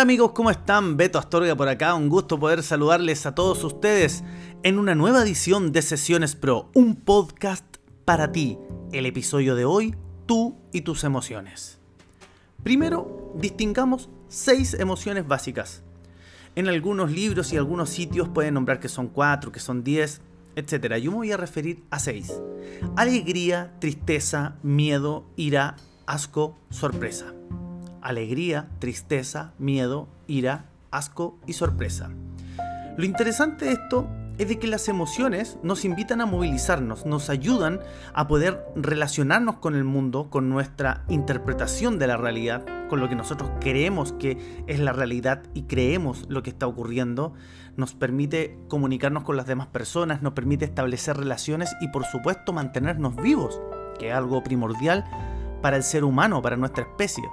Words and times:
Hola 0.00 0.04
amigos, 0.04 0.32
¿cómo 0.32 0.50
están? 0.50 0.96
Beto 0.96 1.18
Astorga 1.18 1.54
por 1.54 1.68
acá, 1.68 1.94
un 1.94 2.08
gusto 2.08 2.40
poder 2.40 2.62
saludarles 2.62 3.26
a 3.26 3.34
todos 3.34 3.62
ustedes 3.64 4.24
en 4.62 4.78
una 4.78 4.94
nueva 4.94 5.22
edición 5.22 5.72
de 5.72 5.82
Sesiones 5.82 6.36
Pro, 6.36 6.70
un 6.72 6.96
podcast 6.96 7.66
para 8.06 8.32
ti. 8.32 8.56
El 8.92 9.04
episodio 9.04 9.54
de 9.56 9.66
hoy, 9.66 9.94
tú 10.24 10.56
y 10.72 10.80
tus 10.80 11.04
emociones. 11.04 11.80
Primero, 12.62 13.34
distingamos 13.34 14.08
seis 14.28 14.72
emociones 14.72 15.28
básicas. 15.28 15.82
En 16.54 16.68
algunos 16.68 17.10
libros 17.10 17.52
y 17.52 17.58
algunos 17.58 17.90
sitios 17.90 18.30
pueden 18.30 18.54
nombrar 18.54 18.80
que 18.80 18.88
son 18.88 19.06
cuatro, 19.06 19.52
que 19.52 19.60
son 19.60 19.84
diez, 19.84 20.22
etc. 20.56 20.94
Yo 20.94 21.10
me 21.10 21.18
voy 21.18 21.32
a 21.32 21.36
referir 21.36 21.84
a 21.90 21.98
seis. 21.98 22.32
Alegría, 22.96 23.74
tristeza, 23.80 24.56
miedo, 24.62 25.26
ira, 25.36 25.76
asco, 26.06 26.56
sorpresa 26.70 27.34
alegría, 28.02 28.68
tristeza, 28.78 29.52
miedo, 29.58 30.08
ira, 30.26 30.66
asco 30.90 31.38
y 31.46 31.54
sorpresa. 31.54 32.10
Lo 32.96 33.04
interesante 33.04 33.66
de 33.66 33.72
esto 33.72 34.08
es 34.40 34.48
de 34.48 34.58
que 34.58 34.66
las 34.66 34.88
emociones 34.88 35.58
nos 35.62 35.84
invitan 35.84 36.22
a 36.22 36.26
movilizarnos, 36.26 37.04
nos 37.04 37.28
ayudan 37.28 37.80
a 38.14 38.26
poder 38.26 38.64
relacionarnos 38.74 39.56
con 39.56 39.74
el 39.74 39.84
mundo, 39.84 40.30
con 40.30 40.48
nuestra 40.48 41.04
interpretación 41.08 41.98
de 41.98 42.06
la 42.06 42.16
realidad, 42.16 42.64
con 42.88 43.00
lo 43.00 43.08
que 43.10 43.16
nosotros 43.16 43.50
creemos 43.60 44.12
que 44.14 44.64
es 44.66 44.80
la 44.80 44.92
realidad 44.92 45.42
y 45.52 45.64
creemos 45.64 46.24
lo 46.30 46.42
que 46.42 46.48
está 46.48 46.66
ocurriendo, 46.66 47.34
nos 47.76 47.92
permite 47.92 48.58
comunicarnos 48.68 49.24
con 49.24 49.36
las 49.36 49.46
demás 49.46 49.66
personas, 49.66 50.22
nos 50.22 50.32
permite 50.32 50.64
establecer 50.64 51.18
relaciones 51.18 51.76
y 51.82 51.88
por 51.88 52.06
supuesto 52.06 52.54
mantenernos 52.54 53.16
vivos, 53.16 53.60
que 53.98 54.08
es 54.08 54.14
algo 54.14 54.42
primordial 54.42 55.04
para 55.60 55.76
el 55.76 55.82
ser 55.82 56.02
humano, 56.02 56.40
para 56.40 56.56
nuestra 56.56 56.84
especie. 56.84 57.24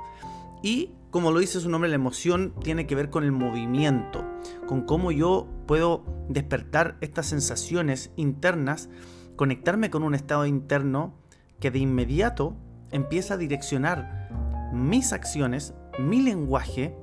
Y 0.62 0.92
como 1.12 1.32
lo 1.32 1.40
dice 1.40 1.60
su 1.60 1.70
nombre, 1.70 1.90
la 1.90 1.96
emoción 1.96 2.54
tiene 2.62 2.86
que 2.86 2.96
ver 2.96 3.10
con 3.10 3.24
el 3.24 3.32
movimiento, 3.32 4.26
con 4.68 4.82
cómo 4.82 5.12
yo 5.12 5.48
puedo 5.66 6.04
despertar 6.30 6.98
estas 7.02 7.28
sensaciones 7.28 8.12
internas, 8.18 8.90
conectarme 9.36 9.90
con 9.90 10.04
un 10.04 10.16
estado 10.16 10.46
interno 10.46 11.16
que 11.60 11.72
de 11.72 11.80
inmediato 11.80 12.56
empieza 12.92 13.36
a 13.36 13.38
direccionar 13.38 14.30
mis 14.74 15.14
acciones, 15.14 15.74
mi 15.98 16.22
lenguaje, 16.22 16.96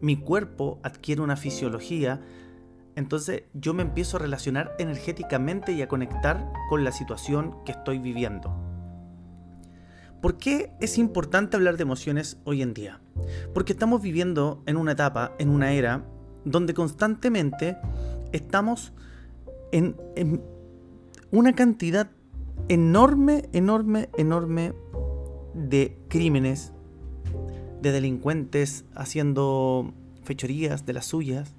mi 0.00 0.16
cuerpo 0.16 0.80
adquiere 0.82 1.20
una 1.20 1.36
fisiología, 1.36 2.20
entonces 2.96 3.44
yo 3.52 3.74
me 3.74 3.82
empiezo 3.82 4.16
a 4.16 4.20
relacionar 4.20 4.74
energéticamente 4.78 5.72
y 5.72 5.82
a 5.82 5.88
conectar 5.88 6.50
con 6.68 6.84
la 6.84 6.92
situación 6.92 7.56
que 7.64 7.72
estoy 7.72 7.98
viviendo. 7.98 8.63
¿Por 10.24 10.38
qué 10.38 10.70
es 10.80 10.96
importante 10.96 11.54
hablar 11.54 11.76
de 11.76 11.82
emociones 11.82 12.38
hoy 12.44 12.62
en 12.62 12.72
día? 12.72 12.98
Porque 13.52 13.74
estamos 13.74 14.00
viviendo 14.00 14.62
en 14.64 14.78
una 14.78 14.92
etapa, 14.92 15.34
en 15.38 15.50
una 15.50 15.72
era, 15.72 16.02
donde 16.46 16.72
constantemente 16.72 17.76
estamos 18.32 18.94
en, 19.70 19.94
una 21.30 21.52
cantidad 21.52 22.10
enorme, 22.70 23.50
enorme, 23.52 24.08
enorme 24.16 24.72
de 25.52 25.98
crímenes, 26.08 26.72
de 27.82 27.92
delincuentes 27.92 28.86
haciendo 28.94 29.92
fechorías 30.22 30.86
de 30.86 30.94
las 30.94 31.04
suyas. 31.04 31.54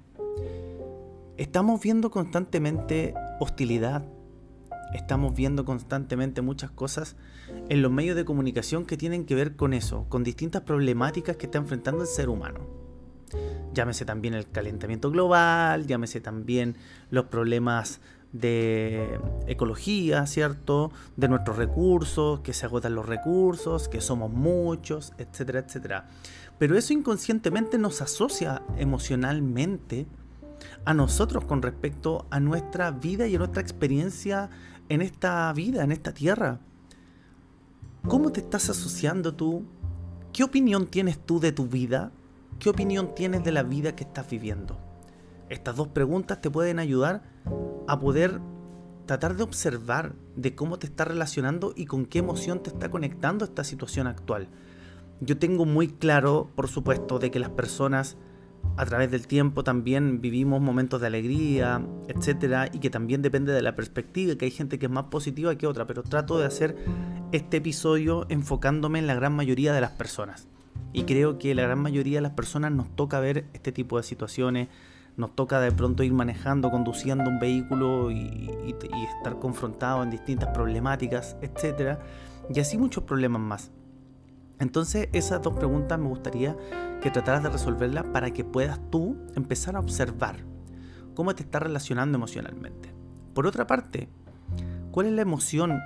Estamos 1.36 1.80
viendo 1.80 2.10
constantemente 2.10 3.14
hostilidad, 3.38 4.04
estamos 4.94 5.34
viendo 5.34 5.64
constantemente 5.64 6.42
muchas 6.42 6.70
cosas 6.70 7.16
en 7.68 7.82
los 7.82 7.90
medios 7.90 8.16
de 8.16 8.24
comunicación 8.24 8.86
que 8.86 8.96
tienen 8.96 9.26
que 9.26 9.34
ver 9.34 9.56
con 9.56 9.72
eso, 9.72 10.06
con 10.08 10.24
distintas 10.24 10.62
problemáticas 10.62 11.36
que 11.36 11.46
está 11.46 11.58
enfrentando 11.58 12.02
el 12.02 12.08
ser 12.08 12.28
humano. 12.28 12.60
Llámese 13.74 14.04
también 14.04 14.34
el 14.34 14.48
calentamiento 14.48 15.10
global, 15.10 15.86
llámese 15.86 16.20
también 16.20 16.76
los 17.10 17.26
problemas 17.26 18.00
de 18.32 19.18
ecología, 19.46 20.26
¿cierto? 20.26 20.92
De 21.16 21.28
nuestros 21.28 21.56
recursos, 21.56 22.40
que 22.40 22.52
se 22.52 22.66
agotan 22.66 22.94
los 22.94 23.06
recursos, 23.06 23.88
que 23.88 24.00
somos 24.00 24.30
muchos, 24.30 25.12
etcétera, 25.18 25.60
etcétera. 25.60 26.08
Pero 26.58 26.76
eso 26.76 26.92
inconscientemente 26.92 27.78
nos 27.78 28.00
asocia 28.00 28.62
emocionalmente 28.78 30.06
a 30.84 30.94
nosotros 30.94 31.44
con 31.44 31.62
respecto 31.62 32.26
a 32.30 32.40
nuestra 32.40 32.90
vida 32.90 33.26
y 33.26 33.34
a 33.34 33.38
nuestra 33.38 33.62
experiencia 33.62 34.50
en 34.88 35.02
esta 35.02 35.52
vida, 35.52 35.84
en 35.84 35.92
esta 35.92 36.12
tierra. 36.12 36.60
¿Cómo 38.08 38.30
te 38.30 38.40
estás 38.40 38.70
asociando 38.70 39.34
tú? 39.34 39.64
¿Qué 40.32 40.44
opinión 40.44 40.86
tienes 40.86 41.18
tú 41.18 41.40
de 41.40 41.52
tu 41.52 41.66
vida? 41.66 42.12
¿Qué 42.58 42.70
opinión 42.70 43.14
tienes 43.14 43.44
de 43.44 43.52
la 43.52 43.62
vida 43.62 43.96
que 43.96 44.04
estás 44.04 44.28
viviendo? 44.30 44.78
Estas 45.48 45.76
dos 45.76 45.88
preguntas 45.88 46.40
te 46.40 46.50
pueden 46.50 46.78
ayudar 46.78 47.22
a 47.86 47.98
poder 47.98 48.40
tratar 49.06 49.36
de 49.36 49.44
observar 49.44 50.14
de 50.34 50.54
cómo 50.54 50.78
te 50.78 50.86
está 50.86 51.04
relacionando 51.04 51.72
y 51.76 51.86
con 51.86 52.06
qué 52.06 52.18
emoción 52.18 52.62
te 52.62 52.70
está 52.70 52.90
conectando 52.90 53.44
esta 53.44 53.64
situación 53.64 54.06
actual. 54.06 54.48
Yo 55.20 55.38
tengo 55.38 55.64
muy 55.64 55.88
claro, 55.88 56.50
por 56.54 56.68
supuesto, 56.68 57.18
de 57.18 57.30
que 57.30 57.38
las 57.38 57.50
personas 57.50 58.16
a 58.76 58.84
través 58.84 59.10
del 59.10 59.26
tiempo 59.26 59.64
también 59.64 60.20
vivimos 60.20 60.60
momentos 60.60 61.00
de 61.00 61.06
alegría, 61.06 61.80
etcétera, 62.08 62.68
y 62.72 62.78
que 62.78 62.90
también 62.90 63.22
depende 63.22 63.52
de 63.52 63.62
la 63.62 63.74
perspectiva, 63.74 64.36
que 64.36 64.44
hay 64.44 64.50
gente 64.50 64.78
que 64.78 64.86
es 64.86 64.92
más 64.92 65.04
positiva 65.04 65.56
que 65.56 65.66
otra, 65.66 65.86
pero 65.86 66.02
trato 66.02 66.38
de 66.38 66.46
hacer 66.46 66.76
este 67.32 67.58
episodio 67.58 68.26
enfocándome 68.28 68.98
en 68.98 69.06
la 69.06 69.14
gran 69.14 69.34
mayoría 69.34 69.72
de 69.72 69.80
las 69.80 69.92
personas. 69.92 70.48
Y 70.92 71.04
creo 71.04 71.38
que 71.38 71.54
la 71.54 71.62
gran 71.62 71.78
mayoría 71.78 72.18
de 72.18 72.22
las 72.22 72.32
personas 72.32 72.72
nos 72.72 72.94
toca 72.94 73.18
ver 73.20 73.46
este 73.54 73.72
tipo 73.72 73.96
de 73.96 74.02
situaciones, 74.02 74.68
nos 75.16 75.34
toca 75.34 75.60
de 75.60 75.72
pronto 75.72 76.02
ir 76.02 76.12
manejando, 76.12 76.70
conduciendo 76.70 77.30
un 77.30 77.38
vehículo 77.38 78.10
y, 78.10 78.50
y 78.66 79.04
estar 79.16 79.38
confrontado 79.38 80.02
en 80.02 80.10
distintas 80.10 80.50
problemáticas, 80.50 81.36
etcétera, 81.40 82.00
y 82.54 82.60
así 82.60 82.76
muchos 82.76 83.04
problemas 83.04 83.40
más. 83.40 83.70
Entonces 84.58 85.08
esas 85.12 85.42
dos 85.42 85.54
preguntas 85.54 85.98
me 85.98 86.08
gustaría 86.08 86.56
que 87.02 87.10
trataras 87.10 87.42
de 87.42 87.50
resolverlas 87.50 88.04
para 88.06 88.30
que 88.30 88.44
puedas 88.44 88.80
tú 88.90 89.16
empezar 89.34 89.76
a 89.76 89.80
observar 89.80 90.36
cómo 91.14 91.34
te 91.34 91.42
estás 91.42 91.62
relacionando 91.62 92.16
emocionalmente. 92.16 92.94
Por 93.34 93.46
otra 93.46 93.66
parte, 93.66 94.08
¿cuál 94.90 95.06
es 95.06 95.12
la 95.12 95.22
emoción 95.22 95.78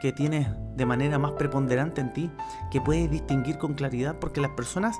que 0.00 0.12
tienes 0.12 0.48
de 0.76 0.86
manera 0.86 1.18
más 1.18 1.32
preponderante 1.32 2.00
en 2.00 2.12
ti 2.12 2.30
que 2.70 2.80
puedes 2.80 3.10
distinguir 3.10 3.58
con 3.58 3.74
claridad? 3.74 4.18
Porque 4.18 4.40
las 4.40 4.52
personas, 4.52 4.98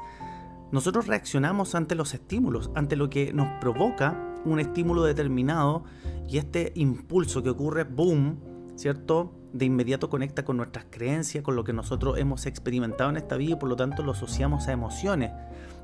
nosotros 0.73 1.07
reaccionamos 1.07 1.75
ante 1.75 1.95
los 1.95 2.13
estímulos, 2.13 2.71
ante 2.75 2.97
lo 2.97 3.09
que 3.09 3.33
nos 3.33 3.49
provoca 3.61 4.35
un 4.45 4.61
estímulo 4.61 5.03
determinado 5.03 5.85
y 6.29 6.39
este 6.39 6.73
impulso 6.77 7.43
que 7.43 7.51
ocurre, 7.51 7.85
boom, 7.85 8.41
¿cierto? 8.77 9.33
De 9.59 9.65
inmediato 9.65 10.09
conecta 10.11 10.45
con 10.45 10.57
nuestras 10.57 10.87
creencias, 10.91 11.43
con 11.43 11.57
lo 11.57 11.65
que 11.65 11.73
nosotros 11.73 12.19
hemos 12.19 12.47
experimentado 12.47 13.11
en 13.11 13.17
esta 13.17 13.37
vida 13.37 13.53
y 13.53 13.57
por 13.57 13.69
lo 13.69 13.77
tanto 13.77 14.03
lo 14.03 14.13
asociamos 14.13 14.69
a 14.69 14.73
emociones. 14.73 15.31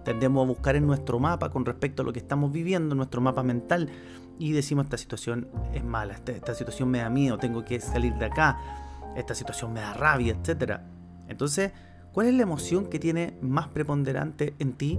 Tendemos 0.05 0.45
a 0.45 0.49
buscar 0.49 0.77
en 0.77 0.87
nuestro 0.87 1.19
mapa 1.19 1.51
con 1.51 1.65
respecto 1.65 2.03
a 2.03 2.05
lo 2.05 2.13
que 2.13 2.19
estamos 2.19 2.53
viviendo, 2.53 2.95
nuestro 2.95 3.21
mapa 3.21 3.43
mental, 3.43 3.89
y 4.39 4.53
decimos 4.53 4.87
esta 4.87 4.97
situación 4.97 5.49
es 5.73 5.85
mala, 5.85 6.15
esta, 6.15 6.55
situación 6.55 6.91
me 6.91 6.99
da 6.99 7.11
miedo, 7.11 7.39
tengo 7.39 7.65
que 7.65 7.81
salir 7.81 8.15
de 8.15 8.27
acá, 8.27 8.59
esta 9.17 9.35
situación 9.35 9.73
me 9.73 9.81
da 9.81 9.95
rabia, 9.95 10.35
etc. 10.35 10.81
Entonces, 11.29 11.73
¿cuál 12.13 12.27
es 12.27 12.35
la 12.35 12.43
emoción 12.43 12.87
que 12.87 12.99
tiene 12.99 13.37
más 13.41 13.69
preponderante 13.69 14.55
en 14.59 14.73
ti? 14.73 14.99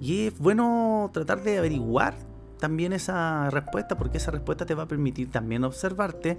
Y 0.00 0.28
es 0.28 0.38
bueno 0.38 1.10
tratar 1.12 1.42
de 1.42 1.58
averiguar 1.58 2.14
también 2.58 2.92
esa 2.92 3.50
respuesta, 3.50 3.98
porque 3.98 4.18
esa 4.18 4.30
respuesta 4.30 4.64
te 4.64 4.74
va 4.74 4.84
a 4.84 4.88
permitir 4.88 5.30
también 5.30 5.64
observarte 5.64 6.38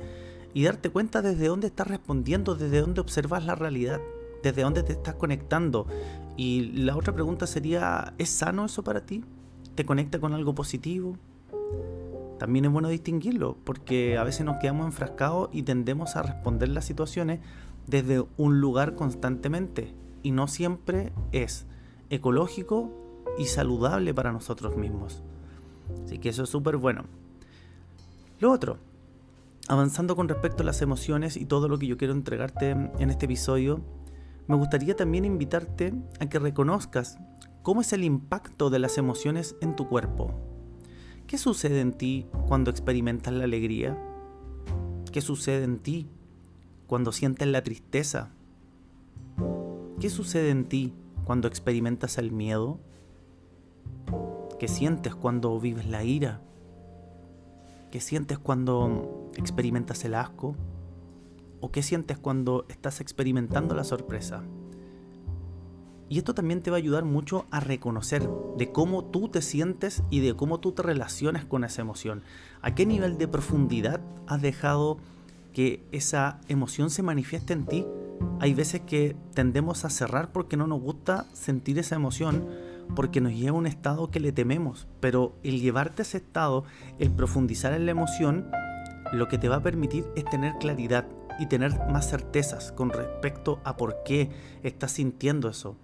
y 0.53 0.63
darte 0.63 0.89
cuenta 0.89 1.21
desde 1.21 1.47
dónde 1.47 1.67
estás 1.67 1.87
respondiendo, 1.87 2.55
desde 2.55 2.81
dónde 2.81 3.01
observas 3.01 3.45
la 3.45 3.55
realidad, 3.55 3.99
desde 4.43 4.63
dónde 4.63 4.83
te 4.83 4.93
estás 4.93 5.15
conectando. 5.15 5.87
Y 6.37 6.71
la 6.73 6.95
otra 6.95 7.13
pregunta 7.13 7.47
sería, 7.47 8.13
¿es 8.17 8.29
sano 8.29 8.65
eso 8.65 8.83
para 8.83 9.05
ti? 9.05 9.23
¿Te 9.75 9.85
conecta 9.85 10.19
con 10.19 10.33
algo 10.33 10.53
positivo? 10.53 11.17
También 12.39 12.65
es 12.65 12.71
bueno 12.71 12.89
distinguirlo, 12.89 13.55
porque 13.63 14.17
a 14.17 14.23
veces 14.23 14.45
nos 14.45 14.57
quedamos 14.57 14.87
enfrascados 14.87 15.49
y 15.53 15.63
tendemos 15.63 16.15
a 16.15 16.23
responder 16.23 16.69
las 16.69 16.85
situaciones 16.85 17.39
desde 17.87 18.25
un 18.37 18.59
lugar 18.59 18.95
constantemente. 18.95 19.93
Y 20.23 20.31
no 20.31 20.47
siempre 20.47 21.13
es 21.31 21.65
ecológico 22.09 22.91
y 23.37 23.45
saludable 23.45 24.13
para 24.13 24.31
nosotros 24.31 24.75
mismos. 24.75 25.21
Así 26.03 26.17
que 26.17 26.29
eso 26.29 26.43
es 26.43 26.49
súper 26.49 26.77
bueno. 26.77 27.05
Lo 28.39 28.51
otro, 28.51 28.77
avanzando 29.71 30.17
con 30.17 30.27
respecto 30.27 30.63
a 30.63 30.65
las 30.65 30.81
emociones 30.81 31.37
y 31.37 31.45
todo 31.45 31.69
lo 31.69 31.79
que 31.79 31.87
yo 31.87 31.95
quiero 31.95 32.11
entregarte 32.11 32.71
en 32.71 33.09
este 33.09 33.23
episodio, 33.23 33.79
me 34.47 34.57
gustaría 34.57 34.97
también 34.97 35.23
invitarte 35.23 35.93
a 36.19 36.27
que 36.27 36.39
reconozcas 36.39 37.17
cómo 37.61 37.79
es 37.79 37.93
el 37.93 38.03
impacto 38.03 38.69
de 38.69 38.79
las 38.79 38.97
emociones 38.97 39.55
en 39.61 39.77
tu 39.77 39.87
cuerpo. 39.87 40.33
¿Qué 41.25 41.37
sucede 41.37 41.79
en 41.79 41.93
ti 41.93 42.27
cuando 42.49 42.69
experimentas 42.69 43.33
la 43.33 43.45
alegría? 43.45 43.97
¿Qué 45.09 45.21
sucede 45.21 45.63
en 45.63 45.79
ti 45.79 46.09
cuando 46.85 47.13
sientes 47.13 47.47
la 47.47 47.63
tristeza? 47.63 48.33
¿Qué 50.01 50.09
sucede 50.09 50.49
en 50.49 50.65
ti 50.65 50.93
cuando 51.23 51.47
experimentas 51.47 52.17
el 52.17 52.33
miedo? 52.33 52.81
¿Qué 54.59 54.67
sientes 54.67 55.15
cuando 55.15 55.57
vives 55.61 55.85
la 55.85 56.03
ira? 56.03 56.41
¿Qué 57.91 57.99
sientes 57.99 58.39
cuando 58.39 59.29
experimentas 59.35 60.05
el 60.05 60.15
asco? 60.15 60.55
¿O 61.59 61.71
qué 61.71 61.83
sientes 61.83 62.17
cuando 62.17 62.65
estás 62.69 63.01
experimentando 63.01 63.75
la 63.75 63.83
sorpresa? 63.83 64.43
Y 66.07 66.17
esto 66.17 66.33
también 66.33 66.61
te 66.61 66.71
va 66.71 66.77
a 66.77 66.79
ayudar 66.79 67.03
mucho 67.03 67.45
a 67.51 67.59
reconocer 67.59 68.29
de 68.57 68.71
cómo 68.71 69.03
tú 69.03 69.27
te 69.27 69.41
sientes 69.41 70.03
y 70.09 70.21
de 70.21 70.33
cómo 70.35 70.61
tú 70.61 70.71
te 70.71 70.83
relacionas 70.83 71.43
con 71.43 71.65
esa 71.65 71.81
emoción. 71.81 72.23
¿A 72.61 72.73
qué 72.75 72.85
nivel 72.85 73.17
de 73.17 73.27
profundidad 73.27 73.99
has 74.25 74.41
dejado 74.41 74.97
que 75.51 75.83
esa 75.91 76.39
emoción 76.47 76.89
se 76.91 77.03
manifieste 77.03 77.51
en 77.51 77.65
ti? 77.65 77.85
Hay 78.39 78.53
veces 78.53 78.81
que 78.81 79.17
tendemos 79.33 79.83
a 79.83 79.89
cerrar 79.89 80.31
porque 80.31 80.55
no 80.55 80.65
nos 80.65 80.79
gusta 80.79 81.25
sentir 81.33 81.77
esa 81.77 81.95
emoción 81.95 82.47
porque 82.95 83.21
nos 83.21 83.33
lleva 83.33 83.55
a 83.55 83.59
un 83.59 83.67
estado 83.67 84.11
que 84.11 84.19
le 84.19 84.31
tememos, 84.31 84.87
pero 84.99 85.35
el 85.43 85.59
llevarte 85.59 86.01
a 86.01 86.03
ese 86.03 86.17
estado, 86.17 86.65
el 86.99 87.11
profundizar 87.11 87.73
en 87.73 87.85
la 87.85 87.91
emoción, 87.91 88.49
lo 89.11 89.27
que 89.27 89.37
te 89.37 89.49
va 89.49 89.57
a 89.57 89.63
permitir 89.63 90.05
es 90.15 90.25
tener 90.25 90.53
claridad 90.59 91.07
y 91.39 91.47
tener 91.47 91.71
más 91.89 92.09
certezas 92.09 92.71
con 92.71 92.91
respecto 92.91 93.59
a 93.63 93.77
por 93.77 94.03
qué 94.03 94.31
estás 94.63 94.91
sintiendo 94.91 95.49
eso. 95.49 95.75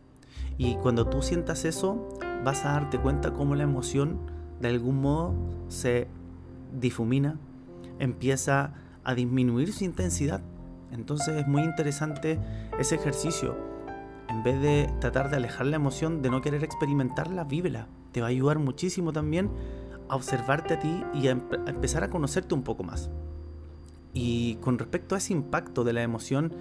Y 0.57 0.75
cuando 0.77 1.07
tú 1.07 1.21
sientas 1.21 1.65
eso, 1.65 2.07
vas 2.43 2.65
a 2.65 2.73
darte 2.73 2.99
cuenta 2.99 3.33
cómo 3.33 3.55
la 3.55 3.63
emoción 3.63 4.19
de 4.59 4.69
algún 4.69 5.01
modo 5.01 5.33
se 5.67 6.07
difumina, 6.79 7.39
empieza 7.99 8.73
a 9.03 9.13
disminuir 9.13 9.73
su 9.73 9.83
intensidad. 9.83 10.41
Entonces 10.91 11.35
es 11.35 11.47
muy 11.47 11.63
interesante 11.63 12.39
ese 12.79 12.95
ejercicio 12.95 13.66
en 14.29 14.43
vez 14.43 14.61
de 14.61 14.89
tratar 14.99 15.29
de 15.29 15.37
alejar 15.37 15.65
la 15.67 15.75
emoción, 15.75 16.21
de 16.21 16.29
no 16.29 16.41
querer 16.41 16.63
experimentarla, 16.63 17.43
vívela. 17.43 17.87
Te 18.11 18.21
va 18.21 18.27
a 18.27 18.29
ayudar 18.29 18.59
muchísimo 18.59 19.13
también 19.13 19.49
a 20.09 20.15
observarte 20.15 20.75
a 20.75 20.79
ti 20.79 21.03
y 21.13 21.27
a, 21.27 21.31
empezar 21.31 22.03
a 22.03 22.09
conocerte 22.09 22.53
un 22.53 22.63
poco 22.63 22.83
más. 22.83 23.09
Y 24.13 24.55
con 24.55 24.79
respecto 24.79 25.15
a 25.15 25.19
ese 25.19 25.33
impacto 25.33 25.83
de 25.83 25.93
la 25.93 26.01
emoción, 26.01 26.53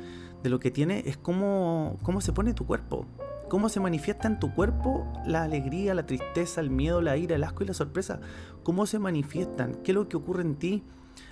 de 0.42 0.50
lo 0.50 0.60
que 0.60 0.70
tiene 0.70 1.02
es 1.06 1.16
cómo, 1.16 1.98
cómo 2.02 2.20
se 2.20 2.32
pone 2.32 2.54
tu 2.54 2.66
cuerpo. 2.66 3.06
Cómo 3.48 3.68
se 3.68 3.80
manifiesta 3.80 4.26
en 4.26 4.40
tu 4.40 4.52
cuerpo 4.54 5.06
la 5.24 5.44
alegría, 5.44 5.94
la 5.94 6.06
tristeza, 6.06 6.60
el 6.60 6.70
miedo, 6.70 7.00
la 7.00 7.16
ira, 7.16 7.36
el 7.36 7.44
asco 7.44 7.62
y 7.62 7.66
la 7.66 7.74
sorpresa. 7.74 8.20
Cómo 8.62 8.86
se 8.86 8.98
manifiestan, 8.98 9.76
qué 9.82 9.92
es 9.92 9.94
lo 9.94 10.08
que 10.08 10.16
ocurre 10.16 10.42
en 10.42 10.56
ti. 10.56 10.82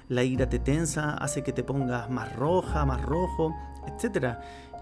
La 0.09 0.23
ira 0.23 0.49
te 0.49 0.59
tensa, 0.59 1.15
hace 1.15 1.43
que 1.43 1.53
te 1.53 1.63
pongas 1.63 2.11
más 2.11 2.35
roja, 2.37 2.85
más 2.85 3.03
rojo, 3.03 3.55
etc. 3.87 4.37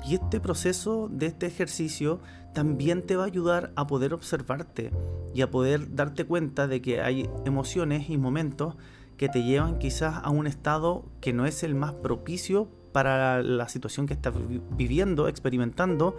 Y 0.04 0.14
este 0.14 0.40
proceso 0.40 1.08
de 1.10 1.26
este 1.26 1.46
ejercicio 1.46 2.20
también 2.54 3.06
te 3.06 3.16
va 3.16 3.24
a 3.24 3.26
ayudar 3.26 3.72
a 3.76 3.86
poder 3.86 4.14
observarte 4.14 4.90
y 5.34 5.42
a 5.42 5.50
poder 5.50 5.94
darte 5.94 6.24
cuenta 6.24 6.66
de 6.66 6.82
que 6.82 7.00
hay 7.00 7.30
emociones 7.44 8.10
y 8.10 8.18
momentos 8.18 8.76
que 9.16 9.28
te 9.28 9.42
llevan 9.44 9.78
quizás 9.78 10.20
a 10.22 10.30
un 10.30 10.46
estado 10.46 11.04
que 11.20 11.32
no 11.32 11.46
es 11.46 11.62
el 11.62 11.74
más 11.74 11.92
propicio 11.92 12.68
para 12.92 13.42
la 13.42 13.68
situación 13.68 14.06
que 14.06 14.14
estás 14.14 14.34
viviendo, 14.76 15.28
experimentando, 15.28 16.16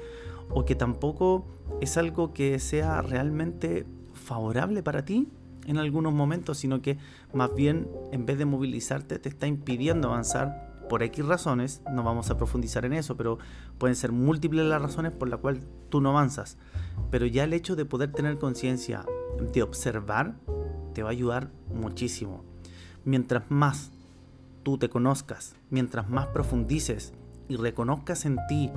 o 0.49 0.65
que 0.65 0.75
tampoco 0.75 1.45
es 1.81 1.97
algo 1.97 2.33
que 2.33 2.59
sea 2.59 3.01
realmente 3.01 3.85
favorable 4.13 4.83
para 4.83 5.05
ti 5.05 5.27
en 5.65 5.77
algunos 5.77 6.13
momentos, 6.13 6.57
sino 6.57 6.81
que 6.81 6.97
más 7.33 7.53
bien 7.55 7.87
en 8.11 8.25
vez 8.25 8.37
de 8.37 8.45
movilizarte 8.45 9.19
te 9.19 9.29
está 9.29 9.47
impidiendo 9.47 10.09
avanzar 10.09 10.73
por 10.89 11.03
X 11.03 11.25
razones, 11.25 11.81
no 11.91 12.03
vamos 12.03 12.29
a 12.29 12.37
profundizar 12.37 12.85
en 12.85 12.93
eso, 12.93 13.15
pero 13.15 13.39
pueden 13.77 13.95
ser 13.95 14.11
múltiples 14.11 14.65
las 14.65 14.81
razones 14.81 15.11
por 15.11 15.29
las 15.29 15.39
cuales 15.39 15.63
tú 15.89 16.01
no 16.01 16.09
avanzas. 16.09 16.57
Pero 17.09 17.25
ya 17.25 17.45
el 17.45 17.53
hecho 17.53 17.75
de 17.75 17.85
poder 17.85 18.11
tener 18.11 18.37
conciencia, 18.37 19.05
de 19.53 19.63
observar, 19.63 20.35
te 20.93 21.03
va 21.03 21.09
a 21.09 21.13
ayudar 21.13 21.49
muchísimo. 21.73 22.43
Mientras 23.05 23.49
más 23.49 23.91
tú 24.63 24.77
te 24.77 24.89
conozcas, 24.89 25.55
mientras 25.69 26.09
más 26.09 26.27
profundices 26.27 27.13
y 27.47 27.55
reconozcas 27.55 28.25
en 28.25 28.37
ti 28.47 28.71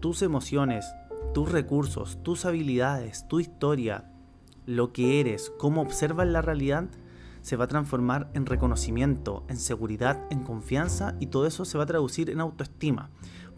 tus 0.00 0.22
emociones, 0.22 0.86
tus 1.34 1.50
recursos, 1.50 2.22
tus 2.22 2.44
habilidades, 2.44 3.26
tu 3.28 3.40
historia, 3.40 4.09
lo 4.70 4.92
que 4.92 5.18
eres, 5.18 5.52
cómo 5.58 5.82
observas 5.82 6.28
la 6.28 6.42
realidad, 6.42 6.84
se 7.42 7.56
va 7.56 7.64
a 7.64 7.68
transformar 7.68 8.30
en 8.34 8.46
reconocimiento, 8.46 9.44
en 9.48 9.56
seguridad, 9.56 10.24
en 10.30 10.42
confianza 10.42 11.14
y 11.20 11.26
todo 11.26 11.46
eso 11.46 11.64
se 11.64 11.78
va 11.78 11.84
a 11.84 11.88
traducir 11.88 12.30
en 12.30 12.40
autoestima. 12.40 13.10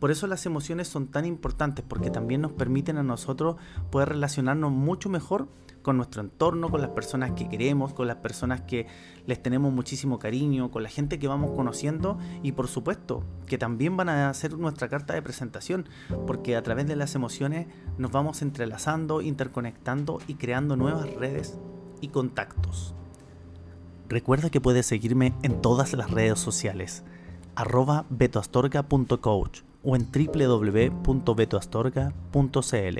Por 0.02 0.10
eso 0.10 0.26
las 0.26 0.46
emociones 0.46 0.88
son 0.88 1.06
tan 1.06 1.24
importantes 1.24 1.84
porque 1.86 2.10
también 2.10 2.40
nos 2.40 2.52
permiten 2.52 2.98
a 2.98 3.04
nosotros 3.04 3.54
poder 3.90 4.08
relacionarnos 4.08 4.72
mucho 4.72 5.08
mejor 5.08 5.48
con 5.82 5.96
nuestro 5.96 6.22
entorno, 6.22 6.70
con 6.70 6.80
las 6.80 6.90
personas 6.90 7.32
que 7.32 7.48
queremos, 7.48 7.92
con 7.94 8.08
las 8.08 8.16
personas 8.16 8.62
que 8.62 8.88
les 9.26 9.40
tenemos 9.40 9.72
muchísimo 9.72 10.18
cariño, 10.18 10.72
con 10.72 10.82
la 10.82 10.88
gente 10.88 11.20
que 11.20 11.28
vamos 11.28 11.52
conociendo 11.52 12.18
y 12.42 12.50
por 12.50 12.66
supuesto 12.66 13.22
que 13.46 13.58
también 13.58 13.96
van 13.96 14.08
a 14.08 14.34
ser 14.34 14.58
nuestra 14.58 14.88
carta 14.88 15.14
de 15.14 15.22
presentación 15.22 15.88
porque 16.26 16.56
a 16.56 16.62
través 16.64 16.88
de 16.88 16.96
las 16.96 17.14
emociones 17.14 17.68
nos 17.96 18.10
vamos 18.10 18.42
entrelazando, 18.42 19.22
interconectando 19.22 20.18
y 20.26 20.34
creando 20.34 20.76
nuevas 20.76 21.12
redes 21.14 21.58
y 22.00 22.08
contactos. 22.08 22.96
Recuerda 24.12 24.50
que 24.50 24.60
puedes 24.60 24.84
seguirme 24.84 25.32
en 25.42 25.62
todas 25.62 25.94
las 25.94 26.10
redes 26.10 26.38
sociales, 26.38 27.02
arroba 27.54 28.04
betoastorga.coach 28.10 29.62
o 29.82 29.96
en 29.96 30.06
www.betoastorga.cl. 30.12 32.98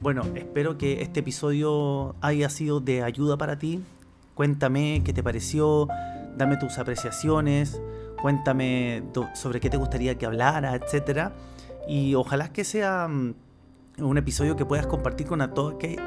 Bueno, 0.00 0.22
espero 0.34 0.78
que 0.78 1.02
este 1.02 1.20
episodio 1.20 2.16
haya 2.22 2.48
sido 2.48 2.80
de 2.80 3.02
ayuda 3.02 3.36
para 3.36 3.58
ti. 3.58 3.82
Cuéntame 4.34 5.02
qué 5.04 5.12
te 5.12 5.22
pareció, 5.22 5.88
dame 6.38 6.56
tus 6.56 6.78
apreciaciones, 6.78 7.82
cuéntame 8.22 9.02
sobre 9.34 9.60
qué 9.60 9.68
te 9.68 9.76
gustaría 9.76 10.16
que 10.16 10.24
hablara, 10.24 10.74
etc. 10.74 11.32
Y 11.86 12.14
ojalá 12.14 12.50
que 12.50 12.64
sea 12.64 13.08
mm, 13.08 13.34
un 13.98 14.16
episodio 14.16 14.56
que 14.56 14.64
puedas 14.64 14.86
compartir 14.86 15.26
con 15.26 15.46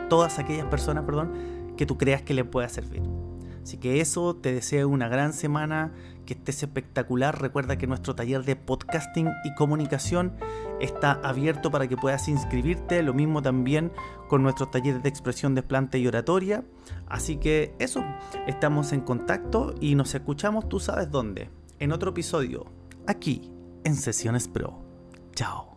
todas 0.09 0.39
aquellas 0.39 0.65
personas 0.65 1.03
perdón, 1.03 1.75
que 1.77 1.85
tú 1.85 1.99
creas 1.99 2.23
que 2.23 2.33
le 2.33 2.43
pueda 2.43 2.67
servir. 2.67 3.03
Así 3.67 3.75
que 3.75 3.99
eso, 3.99 4.33
te 4.33 4.53
deseo 4.53 4.87
una 4.87 5.09
gran 5.09 5.33
semana, 5.33 5.91
que 6.25 6.35
estés 6.35 6.63
espectacular. 6.63 7.41
Recuerda 7.41 7.77
que 7.77 7.85
nuestro 7.85 8.15
taller 8.15 8.45
de 8.45 8.55
podcasting 8.55 9.29
y 9.43 9.53
comunicación 9.55 10.37
está 10.79 11.19
abierto 11.21 11.69
para 11.69 11.85
que 11.89 11.97
puedas 11.97 12.29
inscribirte. 12.29 13.03
Lo 13.03 13.13
mismo 13.13 13.41
también 13.41 13.91
con 14.29 14.41
nuestros 14.41 14.71
talleres 14.71 15.03
de 15.03 15.09
expresión 15.09 15.53
de 15.53 15.63
planta 15.63 15.97
y 15.97 16.07
oratoria. 16.07 16.63
Así 17.09 17.35
que 17.35 17.75
eso, 17.77 18.05
estamos 18.47 18.93
en 18.93 19.01
contacto 19.01 19.75
y 19.81 19.95
nos 19.95 20.15
escuchamos, 20.15 20.69
tú 20.69 20.79
sabes 20.79 21.11
dónde. 21.11 21.49
En 21.79 21.91
otro 21.91 22.11
episodio, 22.11 22.67
aquí, 23.05 23.51
en 23.83 23.95
Sesiones 23.95 24.47
Pro. 24.47 24.79
Chao. 25.35 25.76